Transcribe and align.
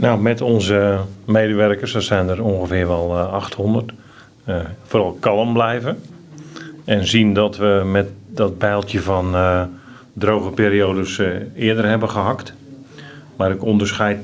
Nou, 0.00 0.20
met 0.20 0.40
onze 0.40 0.98
medewerkers, 1.24 1.94
er 1.94 2.02
zijn 2.02 2.28
er 2.28 2.42
ongeveer 2.42 2.86
wel 2.86 3.16
800, 3.16 3.92
uh, 4.48 4.56
vooral 4.82 5.16
kalm 5.20 5.52
blijven. 5.52 5.98
En 6.84 7.06
zien 7.06 7.34
dat 7.34 7.56
we 7.56 7.82
met 7.84 8.08
dat 8.28 8.58
bijltje 8.58 9.00
van 9.00 9.34
uh, 9.34 9.62
droge 10.12 10.50
periodes 10.50 11.20
eerder 11.54 11.84
hebben 11.84 12.10
gehakt. 12.10 12.54
Maar 13.36 13.50
ik 13.50 13.64
onderscheid 13.64 14.18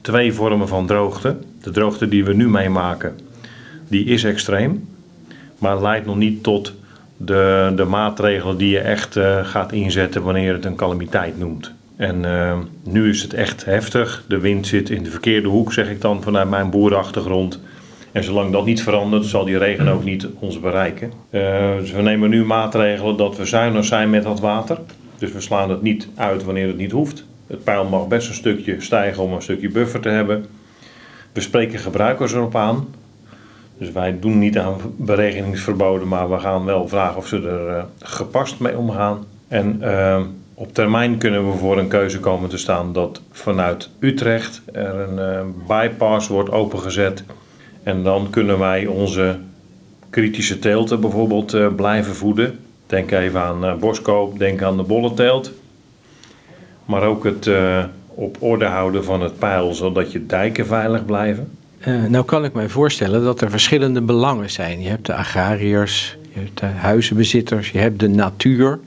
twee 0.00 0.32
vormen 0.32 0.68
van 0.68 0.86
droogte. 0.86 1.36
De 1.62 1.70
droogte 1.70 2.08
die 2.08 2.24
we 2.24 2.34
nu 2.34 2.48
meemaken, 2.48 3.18
die 3.88 4.04
is 4.04 4.24
extreem. 4.24 4.88
Maar 5.58 5.82
leidt 5.82 6.06
nog 6.06 6.16
niet 6.16 6.42
tot 6.42 6.74
de, 7.16 7.72
de 7.76 7.84
maatregelen 7.84 8.56
die 8.56 8.70
je 8.70 8.80
echt 8.80 9.18
gaat 9.42 9.72
inzetten 9.72 10.22
wanneer 10.22 10.52
het 10.52 10.64
een 10.64 10.76
calamiteit 10.76 11.38
noemt. 11.38 11.72
En 12.02 12.24
uh, 12.24 12.58
nu 12.84 13.08
is 13.08 13.22
het 13.22 13.34
echt 13.34 13.64
heftig. 13.64 14.24
De 14.28 14.38
wind 14.38 14.66
zit 14.66 14.90
in 14.90 15.02
de 15.02 15.10
verkeerde 15.10 15.48
hoek, 15.48 15.72
zeg 15.72 15.90
ik 15.90 16.00
dan 16.00 16.22
vanuit 16.22 16.48
mijn 16.48 16.70
boerenachtergrond. 16.70 17.60
En 18.12 18.24
zolang 18.24 18.52
dat 18.52 18.64
niet 18.64 18.82
verandert, 18.82 19.24
zal 19.24 19.44
die 19.44 19.58
regen 19.58 19.88
ook 19.88 20.04
niet 20.04 20.28
ons 20.38 20.60
bereiken. 20.60 21.12
Uh, 21.30 21.76
dus 21.78 21.90
we 21.92 22.02
nemen 22.02 22.30
nu 22.30 22.44
maatregelen 22.44 23.16
dat 23.16 23.36
we 23.36 23.44
zuinig 23.44 23.84
zijn 23.84 24.10
met 24.10 24.22
dat 24.22 24.40
water. 24.40 24.78
Dus 25.18 25.32
we 25.32 25.40
slaan 25.40 25.70
het 25.70 25.82
niet 25.82 26.08
uit 26.14 26.44
wanneer 26.44 26.66
het 26.66 26.76
niet 26.76 26.90
hoeft. 26.90 27.24
Het 27.46 27.64
pijl 27.64 27.84
mag 27.84 28.08
best 28.08 28.28
een 28.28 28.34
stukje 28.34 28.76
stijgen 28.80 29.22
om 29.22 29.32
een 29.32 29.42
stukje 29.42 29.68
buffer 29.68 30.00
te 30.00 30.08
hebben. 30.08 30.46
We 31.32 31.40
spreken 31.40 31.78
gebruikers 31.78 32.32
erop 32.32 32.56
aan. 32.56 32.86
Dus 33.78 33.92
wij 33.92 34.18
doen 34.20 34.38
niet 34.38 34.58
aan 34.58 34.76
beregeningsverboden, 34.96 36.08
maar 36.08 36.30
we 36.30 36.38
gaan 36.38 36.64
wel 36.64 36.88
vragen 36.88 37.16
of 37.16 37.26
ze 37.26 37.36
er 37.36 37.76
uh, 37.76 37.82
gepast 37.98 38.60
mee 38.60 38.78
omgaan. 38.78 39.24
En 39.48 39.78
uh, 39.82 40.20
op 40.54 40.74
termijn 40.74 41.18
kunnen 41.18 41.50
we 41.50 41.58
voor 41.58 41.78
een 41.78 41.88
keuze 41.88 42.20
komen 42.20 42.48
te 42.48 42.56
staan 42.56 42.92
dat 42.92 43.20
vanuit 43.30 43.88
Utrecht 43.98 44.62
er 44.72 44.94
een 44.94 45.18
uh, 45.18 45.40
bypass 45.66 46.28
wordt 46.28 46.50
opengezet. 46.50 47.24
En 47.82 48.02
dan 48.02 48.30
kunnen 48.30 48.58
wij 48.58 48.86
onze 48.86 49.38
kritische 50.10 50.58
teelten 50.58 51.00
bijvoorbeeld 51.00 51.54
uh, 51.54 51.74
blijven 51.74 52.14
voeden. 52.14 52.58
Denk 52.86 53.10
even 53.10 53.40
aan 53.40 53.64
uh, 53.64 53.74
boskoop, 53.74 54.38
denk 54.38 54.62
aan 54.62 54.76
de 54.76 54.82
bollenteelt. 54.82 55.52
Maar 56.84 57.02
ook 57.02 57.24
het 57.24 57.50
op 58.14 58.36
orde 58.38 58.64
houden 58.64 59.04
van 59.04 59.20
het 59.20 59.38
pijl, 59.38 59.74
zodat 59.74 60.12
je 60.12 60.26
dijken 60.26 60.66
veilig 60.66 61.04
blijven. 61.04 61.50
Nou 62.08 62.24
kan 62.24 62.44
ik 62.44 62.52
mij 62.52 62.68
voorstellen 62.68 63.24
dat 63.24 63.40
er 63.40 63.50
verschillende 63.50 64.00
belangen 64.00 64.50
zijn. 64.50 64.80
Je 64.80 64.88
hebt 64.88 65.06
de 65.06 65.14
agrariërs, 65.14 66.16
je 66.32 66.40
hebt 66.40 66.58
de 66.58 66.66
huizenbezitters, 66.66 67.70
je 67.70 67.78
hebt 67.78 68.00
de 68.00 68.08
natuur. 68.08 68.78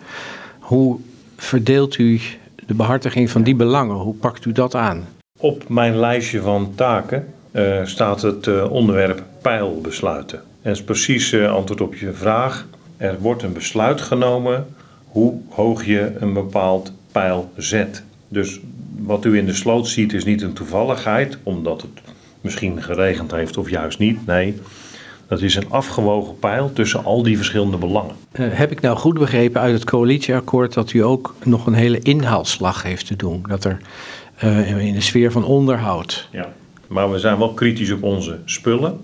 Hoe 0.60 1.00
verdeelt 1.38 1.98
u 1.98 2.20
de 2.66 2.74
behartiging 2.74 3.30
van 3.30 3.44
die 3.44 3.56
belangen? 3.56 3.96
Hoe 3.96 4.16
pakt 4.16 4.46
u 4.46 4.52
dat 4.52 4.76
aan? 4.76 5.08
Op 5.40 5.70
mijn 5.70 5.98
lijstje 5.98 6.42
van 6.42 6.72
taken 6.76 7.34
uh, 7.52 7.86
staat 7.86 8.22
het 8.22 8.46
uh, 8.46 8.72
onderwerp 8.72 9.24
pijlbesluiten. 9.42 10.42
En 10.62 10.72
is 10.72 10.84
precies 10.84 11.32
uh, 11.32 11.54
antwoord 11.54 11.82
op 11.82 11.96
je 11.96 12.14
vraag. 12.14 12.68
Er 12.98 13.20
wordt 13.20 13.44
een 13.44 13.54
besluit 13.54 14.02
genomen 14.02 14.66
hoe 15.06 15.34
hoog 15.50 15.86
je 15.86 16.12
een 16.20 16.34
bepaald 16.34 16.92
pijl 17.12 17.52
zet. 17.58 18.04
Dus 18.28 18.60
wat 18.98 19.26
u 19.26 19.38
in 19.38 19.46
de 19.46 19.54
sloot 19.54 19.88
ziet 19.88 20.14
is 20.14 20.24
niet 20.24 20.42
een 20.42 20.54
toevalligheid, 20.54 21.38
omdat 21.44 21.82
het 21.82 22.02
misschien 22.42 22.84
geregend 22.84 23.32
heeft 23.32 23.58
of 23.58 23.70
juist 23.70 24.00
niet. 24.00 24.26
Nee, 24.26 24.62
dat 25.28 25.42
is 25.42 25.56
een 25.56 25.70
afgewogen 25.70 26.40
pijl 26.40 26.74
tussen 26.74 27.04
al 27.04 27.24
die 27.24 27.38
verschillende 27.38 27.78
belangen. 27.78 28.16
Uh, 28.34 28.48
heb 28.50 28.72
ik 28.72 28.82
nou 28.82 28.98
goed 28.98 29.20
begrepen 29.20 29.62
uit 29.62 29.74
het 29.74 29.84
coalitieakkoord 29.84 30.74
dat 30.74 30.94
u 30.94 31.00
ook 31.00 31.36
nog 31.44 31.66
een 31.66 31.74
hele 31.74 32.00
inhaalslag 32.00 32.84
heeft 32.84 33.08
te 33.08 33.16
doen? 33.16 33.44
Dat 33.48 33.64
er 33.64 33.78
uh, 34.44 34.86
in 34.86 34.94
de 34.94 35.02
sfeer 35.02 35.32
van 35.32 35.46
onderhoud. 35.46 36.28
Ja, 36.32 36.54
maar 36.88 37.12
we 37.12 37.20
zijn 37.20 37.38
wel 37.38 37.54
kritisch 37.54 37.92
op 37.92 38.04
onze 38.04 38.40
spullen. 38.46 39.00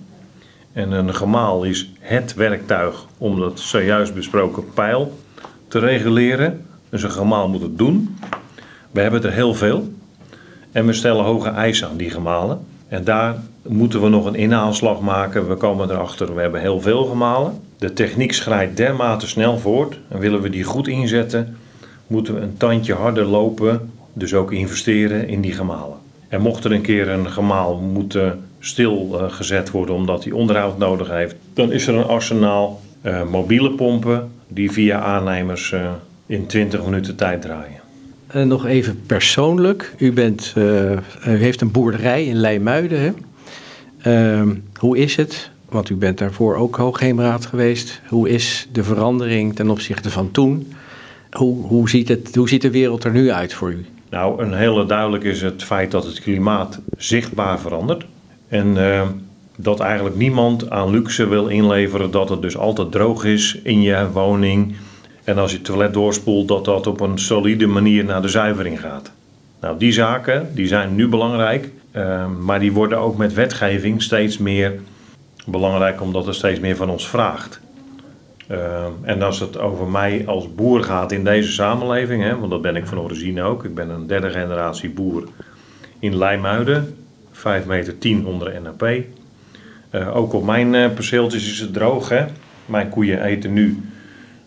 En 0.74 0.92
een 0.92 1.16
gemaal 1.16 1.64
is 1.64 1.90
het 2.00 2.34
werktuig 2.34 3.06
om 3.18 3.40
dat 3.40 3.60
zojuist 3.60 4.14
besproken 4.14 4.64
pijl 4.74 5.20
te 5.68 5.80
reguleren. 5.80 6.66
Dus 6.90 7.04
een 7.04 7.12
gemaal 7.12 7.50
moet 7.50 7.62
het 7.62 7.78
doen. 7.78 8.18
We 8.92 9.02
hebben 9.02 9.24
er 9.24 9.32
heel 9.32 9.54
veel. 9.54 9.94
En 10.72 10.86
we 10.86 10.94
stellen 10.94 11.24
hoge 11.24 11.50
eisen 11.50 11.88
aan 11.90 11.98
die 11.98 12.10
gemalen. 12.10 12.66
En 12.92 13.04
daar 13.04 13.36
moeten 13.68 14.02
we 14.02 14.10
nog 14.10 14.26
een 14.26 14.36
inhaalslag 14.36 15.00
maken. 15.00 15.48
We 15.48 15.56
komen 15.56 15.90
erachter, 15.90 16.36
we 16.36 16.42
hebben 16.42 16.62
heel 16.62 16.82
veel 16.82 17.06
gemalen. 17.06 17.54
De 17.78 17.94
techniek 17.94 18.34
schrijdt 18.34 18.78
dermate 18.78 19.28
snel 19.28 19.58
voort. 19.58 20.00
En 20.08 20.20
willen 20.20 20.42
we 20.42 20.50
die 20.50 20.64
goed 20.64 20.88
inzetten, 20.88 21.58
moeten 22.08 22.34
we 22.34 22.40
een 22.42 22.58
tandje 22.58 22.94
harder 22.94 23.26
lopen. 23.26 23.92
Dus 24.14 24.34
ook 24.34 24.52
investeren 24.52 25.28
in 25.28 25.42
die 25.42 25.52
gemalen. 25.52 25.98
En 26.28 26.42
mocht 26.42 26.64
er 26.64 26.72
een 26.72 26.82
keer 26.82 27.10
een 27.10 27.30
gemaal 27.30 27.78
moeten 27.78 28.44
stilgezet 28.60 29.72
worden 29.72 29.96
omdat 29.96 30.24
hij 30.24 30.34
onderhoud 30.34 30.78
nodig 30.78 31.10
heeft, 31.10 31.36
dan 31.54 31.72
is 31.72 31.88
er 31.88 31.96
een 31.96 32.08
arsenaal 32.08 32.82
uh, 33.02 33.24
mobiele 33.24 33.72
pompen 33.72 34.32
die 34.48 34.72
via 34.72 35.00
aannemers 35.00 35.72
uh, 35.72 35.92
in 36.26 36.46
20 36.46 36.84
minuten 36.86 37.16
tijd 37.16 37.42
draaien. 37.42 37.80
Uh, 38.36 38.44
nog 38.44 38.66
even 38.66 39.02
persoonlijk. 39.06 39.94
U, 39.98 40.12
bent, 40.12 40.54
uh, 40.58 40.92
u 40.92 40.98
heeft 41.24 41.62
een 41.62 41.72
boerderij 41.72 42.26
in 42.26 42.36
Leimuiden. 42.36 43.00
Hè? 43.00 43.12
Uh, 44.42 44.52
hoe 44.76 44.98
is 44.98 45.16
het? 45.16 45.50
Want 45.70 45.90
u 45.90 45.96
bent 45.96 46.18
daarvoor 46.18 46.56
ook 46.56 46.76
hoogheemraad 46.76 47.46
geweest. 47.46 48.02
Hoe 48.08 48.30
is 48.30 48.68
de 48.72 48.84
verandering 48.84 49.56
ten 49.56 49.70
opzichte 49.70 50.10
van 50.10 50.32
toen? 50.32 50.74
Hoe, 51.32 51.66
hoe, 51.66 51.90
ziet 51.90 52.08
het, 52.08 52.36
hoe 52.36 52.50
ziet 52.50 52.62
de 52.62 52.72
wereld 52.72 53.04
er 53.04 53.12
nu 53.12 53.32
uit 53.32 53.54
voor 53.54 53.72
u? 53.72 53.86
Nou, 54.10 54.44
een 54.44 54.54
hele 54.54 54.86
duidelijk 54.86 55.24
is 55.24 55.42
het 55.42 55.64
feit 55.64 55.92
dat 55.92 56.06
het 56.06 56.20
klimaat 56.20 56.80
zichtbaar 56.98 57.60
verandert. 57.60 58.06
En 58.48 58.68
uh, 58.78 59.02
dat 59.58 59.80
eigenlijk 59.80 60.16
niemand 60.16 60.70
aan 60.70 60.90
luxe 60.90 61.28
wil 61.28 61.48
inleveren 61.48 62.12
dat 62.12 62.30
het 62.30 62.42
dus 62.42 62.58
altijd 62.58 62.92
droog 62.92 63.26
is 63.26 63.60
in 63.64 63.82
je 63.82 64.10
woning. 64.14 64.76
En 65.24 65.38
als 65.38 65.52
je 65.52 65.58
het 65.58 65.66
toilet 65.66 65.94
doorspoelt, 65.94 66.48
dat 66.48 66.66
dat 66.66 66.88
op 66.88 67.00
een 67.00 67.20
solide 67.20 67.68
manier 67.68 68.04
naar 68.06 68.22
de 68.22 68.28
zuivering 68.28 68.80
gaat. 68.80 69.12
Nou, 69.62 69.78
die 69.78 69.92
zaken 69.92 70.50
die 70.54 70.68
zijn 70.68 70.96
nu 70.96 71.08
belangrijk, 71.08 71.70
uh, 71.96 72.26
maar 72.40 72.60
die 72.60 72.72
worden 72.72 72.98
ook 72.98 73.18
met 73.18 73.34
wetgeving 73.34 74.02
steeds 74.02 74.38
meer 74.38 74.80
belangrijk, 75.46 76.02
omdat 76.02 76.28
er 76.28 76.36
steeds 76.36 76.60
meer 76.60 76.76
van 76.76 76.90
ons 76.90 77.08
vraagt. 77.08 77.60
Uh, 78.52 78.86
en 79.02 79.22
als 79.22 79.40
het 79.40 79.60
over 79.60 79.88
mij 79.88 80.24
als 80.26 80.56
boer 80.56 80.84
gaat 80.84 81.12
in 81.12 81.24
deze 81.24 81.52
samenleving, 81.52 82.24
hè, 82.24 82.38
want 82.38 82.52
dat 82.52 82.62
ben 82.62 82.76
ik 82.76 82.88
van 82.88 83.00
origine 83.00 83.42
ook. 83.42 83.64
Ik 83.64 83.76
ben 83.76 83.90
een 83.90 84.08
derde 84.08 84.30
generatie 84.30 84.90
boer 84.90 85.28
in 86.00 86.18
Leimuiden, 86.18 86.96
5 87.32 87.66
meter 87.66 87.98
10 87.98 88.26
onder 88.26 88.62
NAP. 88.62 88.82
Uh, 89.92 90.16
ook 90.16 90.34
op 90.34 90.46
mijn 90.46 90.74
uh, 90.74 90.94
perceeltjes 90.94 91.52
is 91.52 91.60
het 91.60 91.74
droog. 91.74 92.10
Hè? 92.10 92.26
Mijn 92.66 92.90
koeien 92.90 93.24
eten 93.24 93.54
nu 93.54 93.91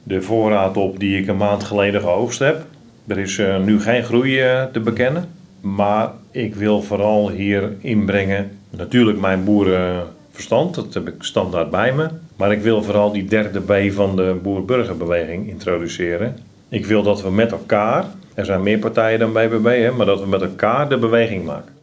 de 0.05 0.23
voorraad 0.23 0.77
op 0.77 1.01
die 1.01 1.21
ik 1.21 1.29
een 1.29 1.37
maand 1.37 1.65
geleden 1.65 2.01
geoogst 2.01 2.39
heb. 2.39 2.65
Er 3.07 3.19
is 3.19 3.39
uh, 3.39 3.61
nu 3.61 3.81
geen 3.81 4.05
groei 4.05 4.41
te 4.73 4.81
bekennen. 4.81 5.29
Maar 5.61 6.11
ik 6.31 6.55
wil 6.55 6.83
vooral 6.83 7.31
hier 7.31 7.73
inbrengen, 7.81 8.51
natuurlijk 8.71 9.21
mijn 9.21 9.45
boerenverstand, 9.45 10.75
dat 10.75 10.95
heb 10.95 11.09
ik 11.09 11.15
standaard 11.19 11.71
bij 11.71 11.93
me. 11.93 12.09
Maar 12.37 12.53
ik 12.53 12.61
wil 12.61 12.83
vooral 12.83 13.13
die 13.13 13.25
derde 13.25 13.61
B 13.61 13.93
van 13.93 14.17
de 14.17 14.37
boer-burgerbeweging 14.43 15.49
introduceren. 15.49 16.37
Ik 16.69 16.87
wil 16.87 17.03
dat 17.03 17.23
we 17.23 17.31
met 17.31 17.53
elkaar, 17.53 18.05
er 18.35 18.45
zijn 18.45 18.63
meer 18.63 18.79
partijen 18.79 19.19
dan 19.19 19.33
BBB, 19.33 19.83
hè, 19.83 19.91
maar 19.91 20.07
dat 20.07 20.21
we 20.21 20.27
met 20.27 20.43
elkaar 20.43 20.89
de 20.89 20.99
beweging 20.99 21.45
maken. 21.45 21.75